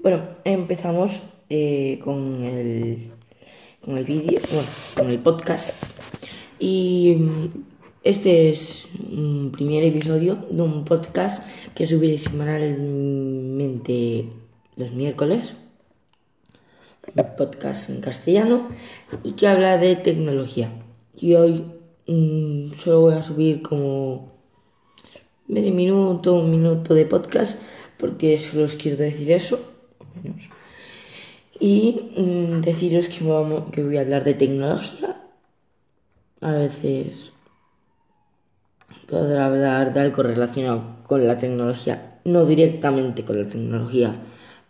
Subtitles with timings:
[0.00, 3.10] Bueno, empezamos eh, con el,
[3.84, 5.74] con el vídeo, bueno, con el podcast.
[6.60, 7.64] Y mm,
[8.04, 14.28] este es un primer episodio de un podcast que subiré semanalmente
[14.76, 15.56] los miércoles.
[17.16, 18.68] Un podcast en castellano
[19.24, 20.70] y que habla de tecnología.
[21.16, 21.64] Y hoy
[22.06, 24.30] mmm, solo voy a subir como
[25.48, 27.60] medio minuto, un minuto de podcast
[27.98, 29.58] porque solo os quiero decir eso.
[31.60, 35.16] Y mmm, deciros que, vamos, que voy a hablar de tecnología.
[36.40, 37.32] A veces
[39.08, 44.14] podrá hablar de algo relacionado con la tecnología, no directamente con la tecnología,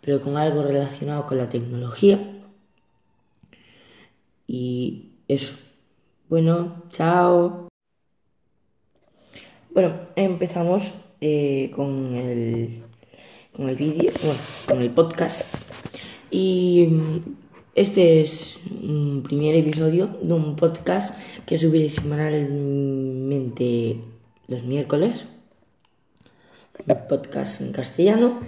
[0.01, 2.19] pero con algo relacionado con la tecnología.
[4.47, 5.55] Y eso.
[6.27, 7.67] Bueno, chao.
[9.71, 12.83] Bueno, empezamos eh, con el,
[13.59, 15.53] con el vídeo, bueno, con el podcast.
[16.31, 17.35] Y mm,
[17.75, 21.13] este es un primer episodio de un podcast
[21.45, 23.97] que subiré semanalmente
[24.47, 25.25] los miércoles.
[26.87, 28.39] Un podcast en castellano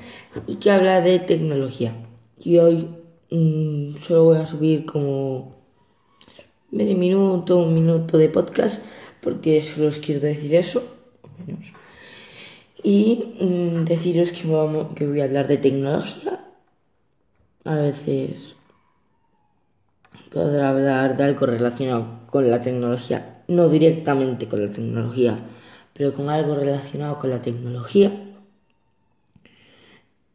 [0.47, 1.93] y que habla de tecnología.
[2.39, 2.87] Y hoy
[3.31, 5.57] mmm, solo voy a subir como
[6.71, 8.85] medio minuto, un minuto de podcast
[9.21, 10.81] porque solo os quiero decir eso.
[12.83, 16.39] Y mmm, deciros que, vamos, que voy a hablar de tecnología.
[17.63, 18.55] A veces
[20.31, 25.37] podrá hablar de algo relacionado con la tecnología, no directamente con la tecnología,
[25.93, 28.11] pero con algo relacionado con la tecnología.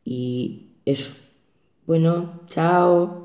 [0.04, 1.12] Y eso.
[1.86, 3.14] Bueno, chao.